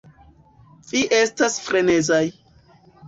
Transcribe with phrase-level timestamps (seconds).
[0.91, 2.23] Vi estas frenezaj!